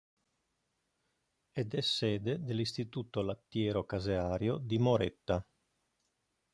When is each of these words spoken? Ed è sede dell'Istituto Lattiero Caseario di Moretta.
Ed 1.51 1.75
è 1.75 1.81
sede 1.81 2.43
dell'Istituto 2.43 3.21
Lattiero 3.21 3.85
Caseario 3.85 4.57
di 4.57 4.79
Moretta. 4.79 5.47